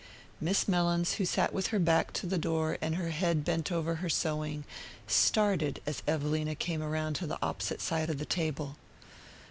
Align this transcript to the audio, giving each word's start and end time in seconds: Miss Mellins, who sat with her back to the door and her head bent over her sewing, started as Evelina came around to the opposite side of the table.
Miss 0.39 0.67
Mellins, 0.67 1.13
who 1.17 1.25
sat 1.25 1.53
with 1.53 1.67
her 1.67 1.77
back 1.77 2.11
to 2.13 2.25
the 2.25 2.39
door 2.39 2.79
and 2.81 2.95
her 2.95 3.11
head 3.11 3.45
bent 3.45 3.71
over 3.71 3.97
her 4.01 4.09
sewing, 4.09 4.63
started 5.05 5.79
as 5.85 6.01
Evelina 6.07 6.55
came 6.55 6.81
around 6.81 7.13
to 7.17 7.27
the 7.27 7.37
opposite 7.39 7.81
side 7.81 8.09
of 8.09 8.17
the 8.17 8.25
table. 8.25 8.77